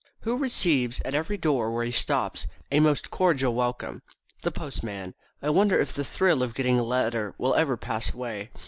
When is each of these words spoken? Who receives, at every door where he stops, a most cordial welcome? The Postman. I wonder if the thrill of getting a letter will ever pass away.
Who 0.21 0.35
receives, 0.39 0.99
at 1.05 1.13
every 1.13 1.37
door 1.37 1.69
where 1.69 1.85
he 1.85 1.91
stops, 1.91 2.47
a 2.71 2.79
most 2.79 3.11
cordial 3.11 3.53
welcome? 3.53 4.01
The 4.41 4.49
Postman. 4.49 5.13
I 5.43 5.51
wonder 5.51 5.79
if 5.79 5.93
the 5.93 6.03
thrill 6.03 6.41
of 6.41 6.55
getting 6.55 6.79
a 6.79 6.83
letter 6.83 7.35
will 7.37 7.53
ever 7.53 7.77
pass 7.77 8.11
away. 8.11 8.49